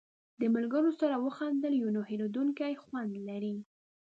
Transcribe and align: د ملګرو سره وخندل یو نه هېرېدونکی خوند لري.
د 0.39 0.41
ملګرو 0.55 0.91
سره 0.99 1.15
وخندل 1.25 1.73
یو 1.81 1.89
نه 1.95 2.01
هېرېدونکی 2.09 2.73
خوند 2.83 3.13
لري. 3.27 3.55